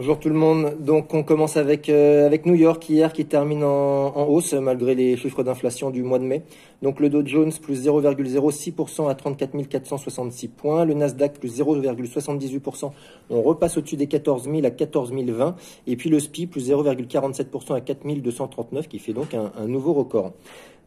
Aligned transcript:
Bonjour 0.00 0.18
tout 0.18 0.30
le 0.30 0.34
monde. 0.34 0.78
Donc 0.80 1.12
on 1.12 1.22
commence 1.22 1.58
avec, 1.58 1.90
euh, 1.90 2.24
avec 2.24 2.46
New 2.46 2.54
York 2.54 2.88
hier 2.88 3.12
qui 3.12 3.26
termine 3.26 3.62
en, 3.62 4.26
hausse 4.28 4.54
malgré 4.54 4.94
les 4.94 5.14
chiffres 5.18 5.42
d'inflation 5.42 5.90
du 5.90 6.02
mois 6.02 6.18
de 6.18 6.24
mai. 6.24 6.42
Donc 6.80 7.00
le 7.00 7.10
Dow 7.10 7.20
Jones 7.22 7.52
plus 7.60 7.86
0,06% 7.86 9.10
à 9.10 9.14
34 9.14 9.68
466 9.68 10.48
points. 10.48 10.86
Le 10.86 10.94
Nasdaq 10.94 11.34
plus 11.38 11.60
0,78%. 11.60 12.92
On 13.28 13.42
repasse 13.42 13.76
au-dessus 13.76 13.98
des 13.98 14.06
14 14.06 14.44
000 14.44 14.64
à 14.64 14.70
14 14.70 15.12
020. 15.12 15.54
Et 15.86 15.96
puis 15.96 16.08
le 16.08 16.18
SPI 16.18 16.46
plus 16.46 16.70
0,47% 16.70 17.74
à 17.74 17.82
4 17.82 18.22
239 18.22 18.88
qui 18.88 19.00
fait 19.00 19.12
donc 19.12 19.34
un 19.34 19.66
nouveau 19.66 19.92
record. 19.92 20.32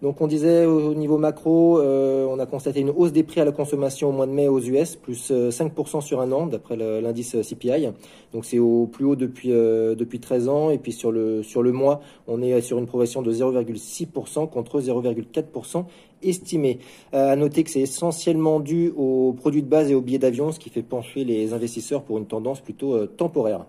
Donc 0.03 0.19
on 0.19 0.27
disait 0.27 0.65
au 0.65 0.93
niveau 0.93 1.17
macro, 1.17 1.79
euh, 1.79 2.27
on 2.29 2.37
a 2.37 2.45
constaté 2.45 2.81
une 2.81 2.89
hausse 2.89 3.13
des 3.13 3.23
prix 3.23 3.39
à 3.39 3.45
la 3.45 3.53
consommation 3.53 4.09
au 4.09 4.11
mois 4.11 4.27
de 4.27 4.33
mai 4.33 4.49
aux 4.49 4.59
US, 4.59 4.97
plus 4.97 5.31
5% 5.31 5.97
euh, 5.97 6.01
sur 6.01 6.19
un 6.19 6.29
an 6.33 6.45
d'après 6.45 6.75
l'indice 6.75 7.37
CPI. 7.41 7.87
Donc 8.33 8.43
c'est 8.43 8.59
au 8.59 8.85
plus 8.85 9.05
haut 9.05 9.15
depuis, 9.15 9.53
euh, 9.53 9.95
depuis 9.95 10.19
13 10.19 10.49
ans. 10.49 10.69
Et 10.71 10.77
puis 10.77 10.91
sur 10.91 11.13
le, 11.13 11.41
sur 11.41 11.63
le 11.63 11.71
mois, 11.71 12.01
on 12.27 12.41
est 12.41 12.59
sur 12.59 12.79
une 12.79 12.85
progression 12.85 13.21
de 13.21 13.31
0,6% 13.31 14.49
contre 14.49 14.81
0,4% 14.81 15.85
estimé. 16.21 16.79
à 17.13 17.37
noter 17.37 17.63
que 17.63 17.69
c'est 17.69 17.81
essentiellement 17.81 18.59
dû 18.59 18.91
aux 18.97 19.31
produits 19.31 19.63
de 19.63 19.69
base 19.69 19.89
et 19.89 19.95
aux 19.95 20.01
billets 20.01 20.19
d'avion, 20.19 20.51
ce 20.51 20.59
qui 20.59 20.69
fait 20.69 20.83
pencher 20.83 21.23
les 21.23 21.53
investisseurs 21.53 22.03
pour 22.03 22.17
une 22.17 22.25
tendance 22.25 22.59
plutôt 22.59 23.05
temporaire. 23.07 23.67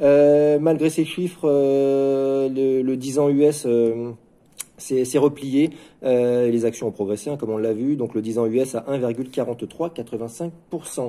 malgré 0.00 0.88
ces 0.88 1.04
chiffres, 1.04 1.46
le, 1.46 2.80
le 2.80 2.96
10 2.96 3.18
ans 3.18 3.28
US 3.28 3.66
c'est 4.82 5.18
replié. 5.18 5.70
Euh, 6.02 6.50
les 6.50 6.64
actions 6.64 6.88
ont 6.88 6.92
progressé, 6.92 7.30
hein, 7.30 7.36
comme 7.36 7.50
on 7.50 7.58
l'a 7.58 7.72
vu. 7.72 7.94
Donc 7.96 8.14
le 8.14 8.22
10 8.22 8.38
ans 8.38 8.46
US 8.46 8.74
à 8.74 8.80
1,4385%. 8.88 11.08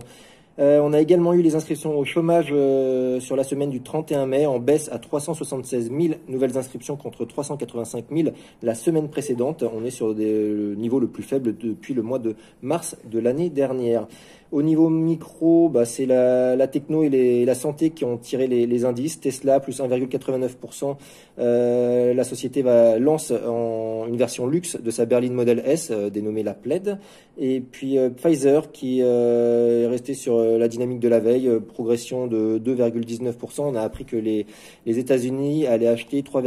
Euh, 0.60 0.80
on 0.84 0.94
a 0.94 1.02
également 1.02 1.34
eu 1.34 1.42
les 1.42 1.56
inscriptions 1.56 1.98
au 1.98 2.06
chômage 2.06 2.50
euh, 2.52 3.20
sur 3.20 3.36
la 3.36 3.44
semaine 3.44 3.72
du 3.72 3.82
31 3.82 4.28
mai 4.28 4.46
en 4.46 4.60
baisse 4.60 4.88
à 4.92 5.00
376 5.00 5.90
000 5.90 6.14
nouvelles 6.28 6.56
inscriptions 6.58 6.96
contre 6.96 7.26
385 7.26 8.06
000 8.12 8.30
la 8.62 8.76
semaine 8.76 9.10
précédente. 9.10 9.64
On 9.64 9.84
est 9.84 9.90
sur 9.90 10.14
des, 10.14 10.50
le 10.50 10.76
niveau 10.76 11.00
le 11.00 11.08
plus 11.08 11.24
faible 11.24 11.58
depuis 11.58 11.96
le 11.96 12.04
mois 12.04 12.20
de 12.20 12.36
mars 12.62 12.96
de 13.10 13.18
l'année 13.18 13.50
dernière. 13.50 14.06
Au 14.54 14.62
niveau 14.62 14.88
micro, 14.88 15.68
bah, 15.68 15.84
c'est 15.84 16.06
la, 16.06 16.68
techno 16.68 17.02
et 17.02 17.44
la 17.44 17.56
santé 17.56 17.90
qui 17.90 18.06
ont 18.06 18.18
tiré 18.18 18.46
les, 18.46 18.86
indices. 18.86 19.20
Tesla 19.20 19.60
plus 19.60 19.80
1,89%. 19.80 20.96
Euh, 21.40 22.14
la 22.14 22.24
société 22.24 22.62
lance 23.00 23.32
en 23.32 24.06
une 24.08 24.16
version 24.16 24.46
luxe 24.46 24.80
de 24.80 24.92
sa 24.92 25.06
berline 25.06 25.34
Model 25.34 25.64
S 25.66 25.90
euh, 25.90 26.12
dénommée 26.12 26.44
la 26.44 26.54
Plaid. 26.54 27.00
Et 27.40 27.62
puis 27.62 27.98
euh, 27.98 28.12
Pfizer 28.12 28.72
qui 28.72 29.00
est 29.00 29.88
resté 29.88 30.14
sur 30.14 30.38
la 30.38 30.68
dynamique 30.68 31.00
de 31.00 31.08
la 31.08 31.20
veille, 31.20 31.50
progression 31.74 32.28
de 32.28 32.62
2,19%. 32.64 33.62
On 33.62 33.74
a 33.74 33.82
appris 33.82 34.06
que 34.06 34.18
les, 34.18 34.46
États-Unis 34.86 35.66
allaient 35.66 35.88
acheter 35.88 36.22
3, 36.22 36.44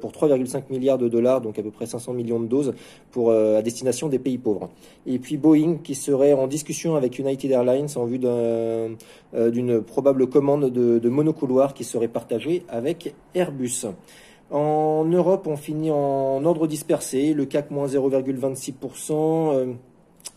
pour 0.00 0.12
3,5 0.12 0.62
milliards 0.70 0.96
de 0.96 1.08
dollars, 1.08 1.42
donc 1.42 1.58
à 1.58 1.62
peu 1.62 1.70
près 1.70 1.84
500 1.84 2.14
millions 2.14 2.40
de 2.40 2.46
doses, 2.46 2.72
à 3.14 3.60
destination 3.60 4.08
des 4.08 4.18
pays 4.18 4.38
pauvres. 4.38 4.70
Et 5.06 5.18
puis 5.18 5.36
Boeing 5.36 5.76
qui 5.84 5.94
serait 5.94 6.32
en 6.32 6.46
discussion 6.46 6.96
avec 6.96 7.18
une 7.18 7.25
United 7.26 7.50
Airlines 7.50 7.88
en 7.96 8.04
vue 8.04 8.20
euh, 8.24 8.94
d'une 9.50 9.82
probable 9.82 10.28
commande 10.28 10.70
de, 10.70 10.98
de 10.98 11.08
monocouloir 11.08 11.74
qui 11.74 11.84
serait 11.84 12.08
partagée 12.08 12.64
avec 12.68 13.14
Airbus. 13.34 13.86
En 14.50 15.04
Europe, 15.04 15.46
on 15.48 15.56
finit 15.56 15.90
en 15.90 16.44
ordre 16.44 16.68
dispersé, 16.68 17.34
le 17.34 17.46
CAC 17.46 17.70
moins 17.72 17.88
0,26%, 17.88 19.12
euh, 19.12 19.72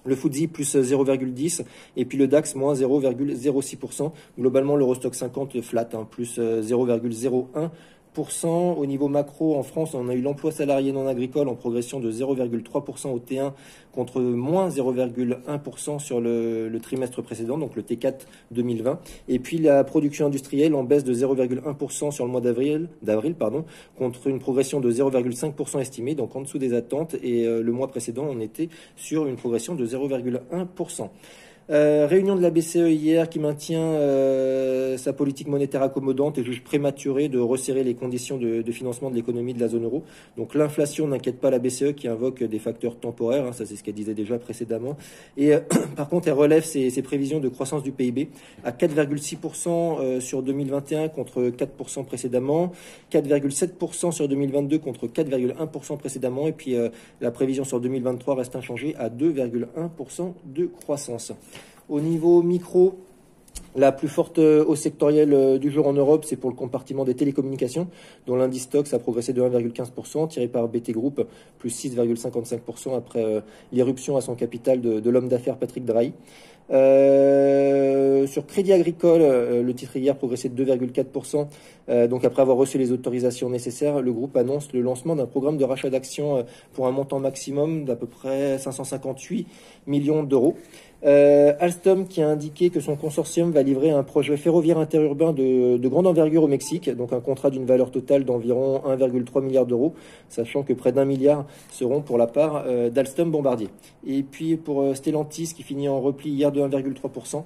le 0.06 0.16
FTSE 0.16 0.48
plus 0.48 0.76
0,10% 0.76 1.64
et 1.96 2.06
puis 2.06 2.18
le 2.18 2.28
DAX 2.28 2.56
moins 2.56 2.74
0,06%. 2.74 4.12
Globalement, 4.40 4.76
l'Eurostock 4.76 5.14
50 5.14 5.62
flat, 5.62 5.90
hein, 5.94 6.08
plus 6.10 6.40
0,01%. 6.40 7.70
Au 8.18 8.86
niveau 8.86 9.08
macro, 9.08 9.56
en 9.56 9.64
France, 9.64 9.94
on 9.94 10.10
a 10.10 10.14
eu 10.14 10.22
l'emploi 10.22 10.52
salarié 10.52 10.92
non 10.92 11.08
agricole 11.08 11.48
en 11.48 11.56
progression 11.56 12.02
de 12.02 12.12
0,3% 12.12 13.08
au 13.08 13.20
T1 13.20 13.54
contre 13.94 14.20
moins 14.20 14.68
0,1% 14.68 16.00
sur 16.00 16.20
le, 16.20 16.78
trimestre 16.82 17.22
précédent, 17.22 17.58
donc 17.58 17.78
le 17.78 17.82
T4 17.82 18.16
2020. 18.52 19.00
Et 19.30 19.40
puis 19.40 19.58
la 19.58 19.86
production 19.86 20.26
industrielle 20.26 20.76
en 20.76 20.84
baisse 20.84 21.06
de 21.06 21.14
0,1% 21.14 22.12
sur 22.12 22.26
le 22.26 22.32
mois 22.32 22.42
d'avril, 22.42 22.90
d'avril 23.02 23.36
pardon, 23.36 23.64
contre 23.98 24.28
une 24.28 24.40
progression 24.40 24.82
de 24.82 24.92
0,5% 24.92 25.80
estimée, 25.80 26.14
donc 26.14 26.36
en 26.36 26.42
dessous 26.42 26.58
des 26.58 26.74
attentes. 26.74 27.16
Et 27.24 27.46
euh, 27.46 27.64
le 27.64 27.72
mois 27.72 27.88
précédent, 27.88 28.28
on 28.30 28.42
était 28.42 28.68
sur 28.98 29.28
une 29.28 29.38
progression 29.38 29.76
de 29.76 29.86
0,1%. 29.86 31.10
Euh, 31.72 32.08
réunion 32.10 32.36
de 32.36 32.42
la 32.42 32.50
BCE 32.50 32.90
hier 32.90 33.30
qui 33.30 33.38
maintient 33.38 33.80
euh, 33.80 34.98
sa 34.98 35.14
politique 35.14 35.48
monétaire 35.48 35.84
accommodante 35.84 36.40
et 36.40 36.44
juge 36.44 36.64
prématuré 36.64 37.30
de 37.30 37.38
resserrer 37.38 37.84
les 37.84 37.94
conditions 37.94 38.38
de, 38.38 38.64
financement 38.72 39.12
de 39.12 39.16
l'économie 39.16 39.54
de 39.54 39.60
la 39.60 39.68
zone 39.68 39.84
euro. 39.84 40.04
Donc 40.36 40.56
l'inflation 40.56 41.08
n'inquiète 41.08 41.40
pas 41.40 41.52
la 41.52 41.60
BCE 41.60 41.94
qui 41.96 42.08
invoque 42.08 42.42
des 42.42 42.58
facteurs 42.58 42.96
temporaires, 42.96 43.46
hein, 43.46 43.54
ça 43.54 43.68
c'est 43.68 43.76
ce 43.76 43.84
qu'elle 43.84 43.94
disait 43.94 44.16
déjà 44.16 44.40
précédemment. 44.40 44.98
Et 45.38 45.54
euh, 45.54 45.60
par 45.96 46.10
contre, 46.10 46.28
elle 46.28 46.34
relève 46.34 46.64
ses, 46.64 46.90
prévisions 47.04 47.40
de 47.40 47.50
croissance 47.50 47.84
du 47.84 47.92
PIB 47.92 48.30
à 48.64 48.72
4,6% 48.72 50.20
sur 50.20 50.42
2021 50.42 51.10
contre 51.10 51.44
4% 51.44 52.06
précédemment, 52.06 52.72
4,7% 53.12 54.12
sur 54.12 54.28
2022 54.28 54.80
contre 54.80 55.08
4,1% 55.08 55.98
précédemment, 55.98 56.48
et 56.48 56.52
puis 56.52 56.76
la 57.22 57.32
prévision 57.32 57.64
sur 57.64 57.80
2023 57.80 58.36
reste 58.36 58.56
inchangée 58.56 58.96
à 58.98 59.10
2,1% 59.10 60.34
de 60.46 60.66
croissance. 60.66 61.32
Au 61.90 62.00
niveau 62.00 62.44
micro, 62.44 63.00
la 63.76 63.92
plus 63.92 64.08
forte 64.08 64.40
hausse 64.40 64.82
sectorielle 64.82 65.34
euh, 65.34 65.58
du 65.58 65.72
jour 65.72 65.88
en 65.88 65.94
Europe, 65.94 66.26
c'est 66.26 66.36
pour 66.36 66.50
le 66.50 66.56
compartiment 66.56 67.06
des 67.06 67.16
télécommunications, 67.16 67.88
dont 68.28 68.36
l'indice 68.36 68.64
Stox 68.64 68.94
a 68.94 69.00
progressé 69.00 69.34
de 69.34 69.42
1,15%, 69.42 70.28
tiré 70.28 70.48
par 70.48 70.68
BT 70.68 70.92
Group, 70.92 71.26
plus 71.58 71.70
6,55% 71.70 72.96
après 72.96 73.24
euh, 73.24 73.42
l'irruption 73.72 74.18
à 74.18 74.22
son 74.22 74.36
capital 74.36 74.82
de, 74.82 75.10
l'homme 75.10 75.30
d'affaires 75.30 75.58
Patrick 75.58 75.86
Drahi. 75.86 76.14
Euh, 76.72 78.28
sur 78.28 78.46
Crédit 78.46 78.74
Agricole, 78.74 79.22
le 79.22 79.74
titre 79.74 79.98
hier 79.98 80.16
progressé 80.16 80.50
de 80.50 80.66
2,4%. 80.66 82.08
donc 82.08 82.24
après 82.26 82.44
avoir 82.44 82.58
reçu 82.58 82.78
les 82.78 82.92
autorisations 82.92 83.50
nécessaires, 83.50 84.02
le 84.02 84.14
groupe 84.14 84.38
annonce 84.38 84.72
le 84.72 84.82
lancement 84.82 85.16
d'un 85.16 85.26
programme 85.26 85.58
de 85.58 85.64
rachat 85.64 85.90
d'actions 85.90 86.46
pour 86.74 86.86
un 86.86 86.92
montant 86.92 87.20
maximum 87.20 87.86
d'à 87.86 87.96
peu 87.96 88.06
près 88.06 88.60
558 88.60 89.48
millions 89.88 90.22
d'euros. 90.22 90.58
Euh, 91.06 91.54
Alstom 91.60 92.08
qui 92.08 92.22
a 92.22 92.28
indiqué 92.28 92.70
que 92.70 92.82
son 92.82 92.98
consortium 92.98 93.52
va 93.52 93.64
livrer 93.64 93.90
un 93.90 94.04
projet 94.04 94.36
ferroviaire 94.36 94.78
interurbain 94.78 95.32
de, 95.32 95.78
de 95.78 95.88
grande 95.88 96.08
envergure 96.08 96.44
au 96.44 96.48
Mexique, 96.48 96.90
donc 96.90 97.14
un 97.14 97.22
contrat 97.22 97.50
d'une 97.50 97.66
valeur 97.66 97.90
totale 97.90 98.26
d'environ 98.26 98.82
1,3 98.86 99.42
milliard 99.42 99.66
d'euros, 99.66 99.94
sachant 100.28 100.64
que 100.64 100.74
près 100.74 100.92
d'un 100.92 101.06
milliard 101.06 101.46
seront 101.72 102.02
pour 102.02 102.18
la 102.18 102.28
part 102.28 102.64
euh, 102.68 102.90
d'Alstom 102.90 103.32
Bombardier. 103.32 103.70
Et 104.06 104.24
puis 104.24 104.58
pour 104.58 104.82
euh, 104.82 104.94
Stellantis 104.94 105.54
qui 105.56 105.64
finit 105.64 105.88
en 105.88 106.02
repli 106.02 106.32
hier 106.32 106.52
de 106.52 106.62
1,3%. 106.62 107.44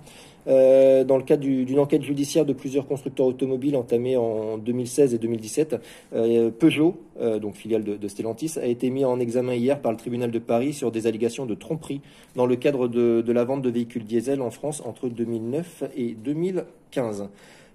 Euh, 0.47 1.03
dans 1.03 1.17
le 1.17 1.23
cadre 1.23 1.43
d'une 1.43 1.79
enquête 1.79 2.03
judiciaire 2.03 2.45
de 2.45 2.53
plusieurs 2.53 2.87
constructeurs 2.87 3.27
automobiles 3.27 3.75
entamée 3.75 4.17
en 4.17 4.57
2016 4.57 5.13
et 5.13 5.17
2017. 5.17 5.75
Euh, 6.13 6.51
Peugeot, 6.51 6.97
euh, 7.19 7.39
donc 7.39 7.55
filiale 7.55 7.83
de, 7.83 8.07
Stellantis, 8.07 8.53
a 8.57 8.65
été 8.65 8.89
mis 8.89 9.05
en 9.05 9.19
examen 9.19 9.53
hier 9.53 9.79
par 9.81 9.91
le 9.91 9.97
tribunal 9.97 10.31
de 10.31 10.39
Paris 10.39 10.73
sur 10.73 10.91
des 10.91 11.07
allégations 11.07 11.45
de 11.45 11.55
tromperie 11.55 12.01
dans 12.35 12.45
le 12.45 12.55
cadre 12.55 12.87
de 12.87 13.31
la 13.31 13.43
vente 13.43 13.61
de 13.61 13.69
véhicules 13.69 14.03
diesel 14.03 14.41
en 14.41 14.51
France 14.51 14.81
entre 14.85 15.09
2009 15.09 15.83
et 15.95 16.13
2015. 16.13 17.29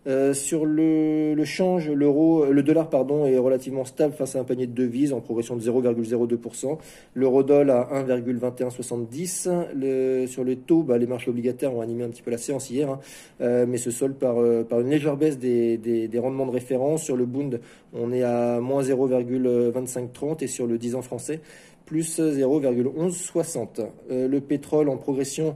Euh, 0.09 0.33
sur 0.33 0.65
le, 0.65 1.37
change, 1.45 1.91
l'euro, 1.91 2.47
le 2.47 2.63
dollar 2.63 2.89
pardon, 2.89 3.27
est 3.27 3.37
relativement 3.37 3.85
stable 3.85 4.15
face 4.15 4.37
à 4.37 4.41
un 4.41 4.45
panier 4.45 4.67
de 4.67 4.73
devises 4.73 5.13
en 5.13 5.21
progression 5.21 5.55
de 5.55 5.61
0,02%. 5.61 6.79
L'euro-dollar 7.15 7.93
à 7.93 8.05
1,2170. 8.05 10.27
sur 10.27 10.45
le 10.45 10.57
taux, 10.57 10.83
bah, 10.83 10.97
les 10.97 11.07
marchés 11.07 11.29
obligataires 11.31 11.75
ont 11.75 11.83
animé 11.83 12.05
un 12.05 12.09
petit 12.09 12.23
peu 12.23 12.31
la 12.31 12.39
séance 12.39 12.71
hier, 12.71 12.89
hein. 12.89 13.01
euh, 13.43 13.67
mais 13.69 13.77
se 13.77 13.91
solde 13.91 14.15
par, 14.15 14.41
euh, 14.41 14.65
une 14.71 14.89
légère 14.89 15.17
baisse 15.17 15.39
des, 15.39 16.11
rendements 16.19 16.47
de 16.47 16.53
référence. 16.53 17.03
Sur 17.03 17.17
le 17.17 17.27
Bund, 17.27 17.61
on 17.93 18.11
est 18.13 18.23
à 18.23 18.61
moins 18.61 18.83
0,2530 18.83 20.43
et 20.43 20.47
sur 20.47 20.67
le 20.67 20.79
10 20.79 20.95
ans 20.95 21.03
français, 21.03 21.41
plus 21.85 22.19
0,1160. 22.19 23.83
le 24.11 24.39
pétrole 24.41 24.89
en 24.89 24.97
progression 24.97 25.55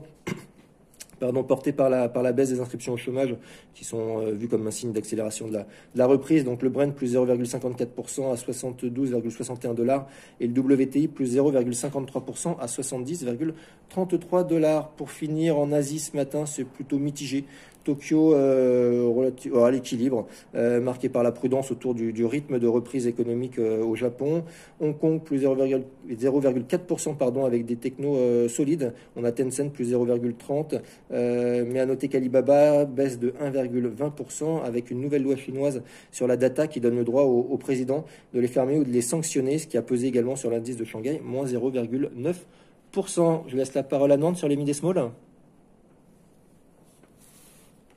pardon, 1.23 1.43
porté 1.43 1.71
par 1.71 1.89
la, 1.89 2.09
par 2.09 2.21
la 2.21 2.33
baisse 2.33 2.49
des 2.49 2.59
inscriptions 2.59 2.91
au 2.91 2.97
chômage, 2.97 3.33
qui 3.73 3.85
sont 3.85 4.19
euh, 4.19 4.31
vues 4.31 4.49
comme 4.49 4.67
un 4.67 4.71
signe 4.71 4.91
d'accélération 4.91 5.47
de 5.47 5.57
la, 5.95 6.05
reprise. 6.05 6.43
Donc 6.43 6.61
le 6.61 6.69
Brent 6.69 6.93
plus 6.93 7.15
0,54% 7.15 8.31
à 8.31 8.35
72,61 8.35 9.73
dollars 9.73 10.05
et 10.41 10.47
le 10.47 10.61
WTI 10.61 11.07
plus 11.07 11.37
0,53% 11.37 12.57
à 12.59 12.65
70,33 12.65 14.45
dollars. 14.45 14.89
Pour 14.89 15.11
finir, 15.11 15.57
en 15.57 15.71
Asie 15.71 15.99
ce 15.99 16.13
matin, 16.15 16.45
c'est 16.45 16.65
plutôt 16.65 16.99
mitigé. 16.99 17.45
Tokyo 17.83 18.33
euh, 18.33 19.31
à 19.63 19.71
l'équilibre, 19.71 20.27
euh, 20.55 20.79
marqué 20.79 21.09
par 21.09 21.23
la 21.23 21.31
prudence 21.31 21.71
autour 21.71 21.93
du, 21.93 22.25
rythme 22.25 22.59
de 22.59 22.67
reprise 22.67 23.07
économique 23.07 23.59
euh, 23.59 23.83
au 23.83 23.95
Japon. 23.95 24.43
Hong 24.79 24.97
Kong 24.97 25.21
plus 25.21 25.43
0,4% 25.43 27.17
pardon 27.17 27.45
avec 27.45 27.65
des 27.65 27.75
technos 27.75 28.47
solides. 28.49 28.93
On 29.15 29.23
a 29.23 29.31
Tencent 29.31 29.69
plus 29.71 29.93
0,30, 29.93 30.81
mais 31.11 31.79
à 31.79 31.85
noter 31.85 32.07
qu'Alibaba 32.07 32.85
baisse 32.85 33.19
de 33.19 33.29
1,20% 33.31 34.63
avec 34.63 34.91
une 34.91 35.01
nouvelle 35.01 35.23
loi 35.23 35.35
chinoise 35.35 35.81
sur 36.11 36.27
la 36.27 36.37
data 36.37 36.67
qui 36.67 36.79
donne 36.79 36.95
le 36.95 37.03
droit 37.03 37.23
au, 37.23 37.57
président 37.57 38.05
de 38.33 38.39
les 38.39 38.47
fermer 38.47 38.77
ou 38.77 38.83
de 38.83 38.91
les 38.91 39.01
sanctionner, 39.01 39.57
ce 39.57 39.67
qui 39.67 39.77
a 39.77 39.81
pesé 39.81 40.07
également 40.07 40.35
sur 40.35 40.49
l'indice 40.49 40.77
de 40.77 40.83
Shanghai, 40.83 41.21
moins 41.23 41.45
0,9%. 41.45 43.43
Je 43.47 43.55
laisse 43.55 43.73
la 43.73 43.83
parole 43.83 44.11
à 44.11 44.17
Nantes 44.17 44.37
sur 44.37 44.47
les 44.47 44.55
mid 44.55 44.71
small. 44.73 45.11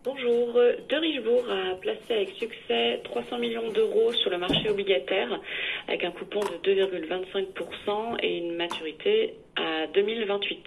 Bonjour. 0.07 0.53
De 0.53 0.95
Richebourg 0.95 1.51
a 1.51 1.75
placé 1.81 2.15
avec 2.15 2.29
succès 2.39 3.01
300 3.03 3.39
millions 3.39 3.73
d'euros 3.73 4.13
sur 4.13 4.31
le 4.31 4.39
marché 4.39 4.71
obligataire 4.71 5.41
avec 5.89 6.05
un 6.05 6.13
coupon 6.13 6.39
de 6.39 6.59
2,25% 6.63 8.17
et 8.23 8.39
une 8.39 8.55
maturité 8.55 9.35
à 9.57 9.89
2028. 9.89 10.63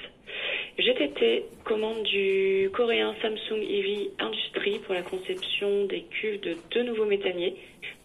GTT 0.77 1.45
commande 1.63 2.03
du 2.03 2.69
coréen 2.73 3.15
Samsung 3.21 3.61
EV 3.61 4.11
Industries 4.19 4.79
pour 4.79 4.93
la 4.93 5.03
conception 5.03 5.85
des 5.85 6.01
cuves 6.01 6.41
de 6.41 6.57
deux 6.71 6.83
nouveaux 6.83 7.05
méthaniers 7.05 7.55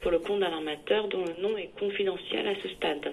pour 0.02 0.12
le 0.12 0.20
compte 0.20 0.38
d'un 0.38 0.52
armateur 0.52 1.08
dont 1.08 1.25
le 1.25 1.42
nom 1.42 1.56
est 1.56 1.76
confidentiel 1.76 2.46
à 2.46 2.54
ce 2.62 2.69
stade. 2.69 3.12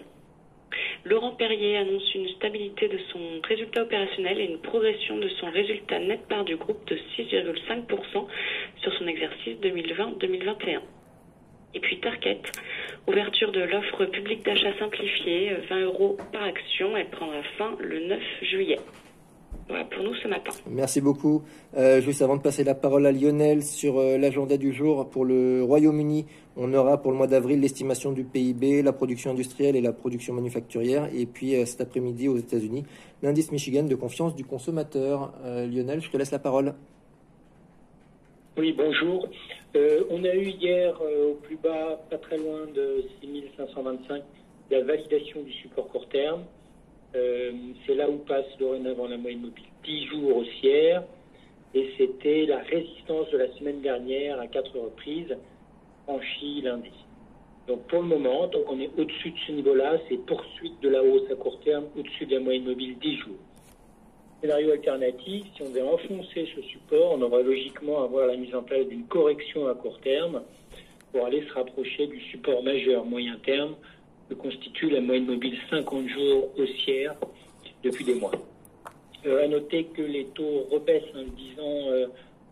Laurent 1.03 1.31
Perrier 1.31 1.77
annonce 1.77 2.13
une 2.13 2.29
stabilité 2.29 2.87
de 2.87 2.99
son 3.11 3.19
résultat 3.43 3.81
opérationnel 3.81 4.39
et 4.39 4.45
une 4.45 4.59
progression 4.59 5.17
de 5.17 5.27
son 5.29 5.49
résultat 5.49 5.97
net 5.97 6.27
part 6.27 6.45
du 6.45 6.55
groupe 6.55 6.87
de 6.87 6.95
6,5% 7.17 8.27
sur 8.81 8.93
son 8.93 9.07
exercice 9.07 9.57
2020-2021. 9.61 10.79
Et 11.73 11.79
puis 11.79 11.99
Target, 11.99 12.41
ouverture 13.07 13.51
de 13.51 13.61
l'offre 13.61 14.05
publique 14.05 14.43
d'achat 14.43 14.77
simplifiée, 14.77 15.53
20 15.69 15.79
euros 15.81 16.17
par 16.31 16.43
action, 16.43 16.95
elle 16.95 17.09
prendra 17.09 17.41
fin 17.57 17.75
le 17.79 17.99
9 18.07 18.19
juillet. 18.43 18.79
Voilà 19.71 19.85
pour 19.85 20.03
nous 20.03 20.13
ce 20.15 20.27
matin. 20.27 20.51
Merci 20.69 20.99
beaucoup. 20.99 21.43
Euh, 21.77 22.01
juste 22.01 22.21
avant 22.21 22.35
de 22.35 22.41
passer 22.41 22.65
la 22.65 22.75
parole 22.75 23.05
à 23.05 23.11
Lionel 23.13 23.63
sur 23.63 23.99
euh, 23.99 24.17
l'agenda 24.17 24.57
du 24.57 24.73
jour 24.73 25.09
pour 25.09 25.23
le 25.23 25.63
Royaume-Uni, 25.63 26.25
on 26.57 26.73
aura 26.73 27.01
pour 27.01 27.11
le 27.11 27.17
mois 27.17 27.27
d'avril 27.27 27.61
l'estimation 27.61 28.11
du 28.11 28.25
PIB, 28.25 28.81
la 28.81 28.91
production 28.91 29.31
industrielle 29.31 29.77
et 29.77 29.81
la 29.81 29.93
production 29.93 30.33
manufacturière. 30.33 31.07
Et 31.15 31.25
puis 31.25 31.55
euh, 31.55 31.65
cet 31.65 31.79
après-midi 31.79 32.27
aux 32.27 32.37
États-Unis, 32.37 32.83
l'indice 33.23 33.51
Michigan 33.53 33.83
de 33.83 33.95
confiance 33.95 34.35
du 34.35 34.43
consommateur. 34.43 35.33
Lionel, 35.45 36.01
je 36.01 36.09
te 36.09 36.17
laisse 36.17 36.31
la 36.31 36.39
parole. 36.39 36.73
Oui, 38.57 38.73
bonjour. 38.77 39.29
on 39.73 40.23
a 40.25 40.35
eu 40.35 40.49
hier 40.49 40.99
au 41.01 41.35
plus 41.35 41.55
bas, 41.55 41.97
pas 42.09 42.17
très 42.17 42.37
loin 42.37 42.65
de 42.75 43.05
6525, 43.21 44.21
la 44.69 44.83
validation 44.83 45.41
du 45.43 45.53
support 45.53 45.87
court 45.87 46.09
terme. 46.09 46.41
Euh, 47.15 47.51
c'est 47.85 47.95
là 47.95 48.09
où 48.09 48.17
passe 48.19 48.45
dorénavant 48.59 49.07
la 49.07 49.17
moyenne 49.17 49.41
mobile 49.41 49.65
10 49.83 50.05
jours 50.07 50.37
haussière. 50.37 51.03
Et 51.73 51.89
c'était 51.97 52.45
la 52.45 52.59
résistance 52.59 53.29
de 53.31 53.37
la 53.37 53.51
semaine 53.57 53.81
dernière 53.81 54.39
à 54.39 54.47
quatre 54.47 54.77
reprises 54.77 55.35
franchie 56.03 56.61
lundi. 56.61 56.91
Donc 57.67 57.87
pour 57.87 58.01
le 58.01 58.07
moment, 58.07 58.47
donc 58.47 58.63
on 58.69 58.79
est 58.79 58.89
au-dessus 58.97 59.31
de 59.31 59.37
ce 59.47 59.51
niveau-là, 59.51 59.97
c'est 60.09 60.17
poursuite 60.25 60.79
de 60.81 60.89
la 60.89 61.01
hausse 61.03 61.29
à 61.31 61.35
court 61.35 61.59
terme 61.61 61.85
au-dessus 61.97 62.25
de 62.25 62.35
la 62.35 62.41
moyenne 62.41 62.65
mobile 62.65 62.97
10 62.99 63.17
jours. 63.17 63.37
Scénario 64.41 64.71
alternatif, 64.71 65.45
si 65.55 65.61
on 65.61 65.69
devait 65.69 65.81
enfoncer 65.83 66.49
ce 66.55 66.61
support, 66.63 67.13
on 67.13 67.21
aurait 67.21 67.43
logiquement 67.43 68.03
avoir 68.03 68.27
la 68.27 68.35
mise 68.35 68.53
en 68.55 68.63
place 68.63 68.87
d'une 68.87 69.05
correction 69.05 69.67
à 69.67 69.75
court 69.75 69.99
terme 70.01 70.41
pour 71.11 71.25
aller 71.25 71.45
se 71.47 71.53
rapprocher 71.53 72.07
du 72.07 72.19
support 72.31 72.63
majeur 72.63 73.05
moyen 73.05 73.37
terme 73.45 73.75
constitue 74.33 74.89
la 74.89 75.01
moyenne 75.01 75.25
mobile 75.25 75.57
50 75.69 76.07
jours 76.07 76.49
haussière 76.57 77.15
depuis 77.83 78.05
des 78.05 78.15
mois. 78.15 78.31
Euh, 79.25 79.43
à 79.43 79.47
noter 79.47 79.85
que 79.85 80.01
les 80.01 80.25
taux 80.25 80.67
rebaissent, 80.71 81.03
en 81.15 81.19
hein, 81.19 81.25
disant 81.37 81.91
euh, 81.91 82.07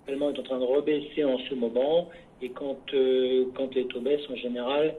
l'Allemagne 0.07 0.35
est 0.35 0.39
en 0.39 0.43
train 0.43 0.59
de 0.59 0.65
rebaisser 0.65 1.23
en 1.23 1.37
ce 1.49 1.55
moment, 1.55 2.09
et 2.41 2.49
quand, 2.49 2.77
euh, 2.93 3.45
quand 3.55 3.73
les 3.73 3.85
taux 3.87 4.01
baissent 4.01 4.29
en 4.29 4.35
général, 4.35 4.95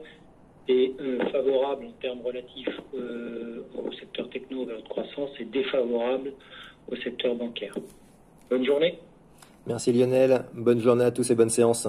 c'est 0.67 0.91
euh, 0.99 1.19
favorable 1.31 1.85
en 1.85 1.91
termes 2.01 2.21
relatifs 2.23 2.79
au 2.93 3.91
secteur 3.93 4.29
techno 4.29 4.65
vers 4.65 4.81
de 4.81 4.87
croissance 4.87 5.31
et 5.39 5.45
défavorable 5.45 6.33
au 6.89 6.95
secteur 6.97 7.35
bancaire. 7.35 7.73
Bonne 8.49 8.65
journée. 8.65 8.99
Merci 9.65 9.93
Lionel, 9.93 10.45
bonne 10.53 10.79
journée 10.79 11.05
à 11.05 11.11
tous 11.11 11.29
et 11.31 11.35
bonne 11.35 11.49
séance. 11.49 11.87